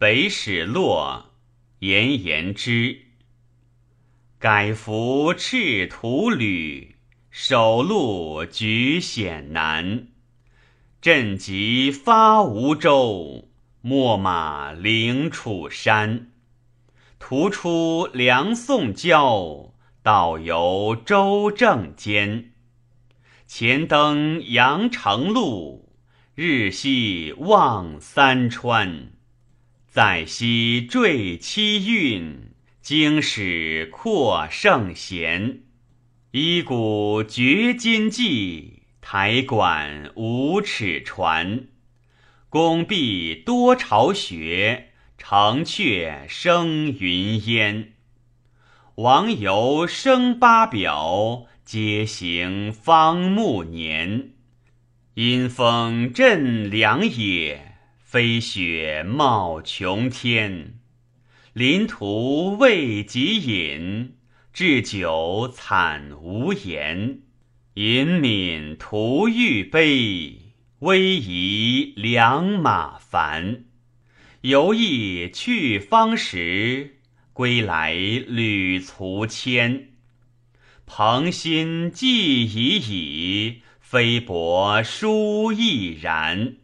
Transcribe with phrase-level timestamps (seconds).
[0.00, 1.26] 北始洛，
[1.80, 3.02] 炎炎之。
[4.38, 6.96] 改服赤土履，
[7.28, 10.06] 首路举险难。
[11.02, 13.50] 镇急发吴州，
[13.82, 16.30] 秣马领楚山。
[17.18, 22.52] 途出梁宋交，道游周正间。
[23.46, 25.92] 前登阳城路，
[26.34, 29.19] 日夕望三川。
[29.90, 35.62] 在昔坠七韵，经史扩圣贤。
[36.30, 38.84] 衣鼓绝今迹。
[39.00, 41.66] 台馆无尺传，
[42.48, 47.94] 宫壁多巢穴，城阙生云烟。
[48.94, 54.34] 王游生八表，皆行方木年。
[55.14, 57.69] 阴风阵凉野，
[58.12, 60.80] 飞雪冒穹天。
[61.52, 64.16] 临途未及饮，
[64.52, 67.20] 置酒惨无言。
[67.74, 70.40] 饮酩徒欲悲，
[70.80, 73.66] 危疑良马烦。
[74.40, 76.96] 犹忆去方时，
[77.32, 79.90] 归来履卒牵。
[80.84, 86.56] 朋心寄已矣，非薄书亦然。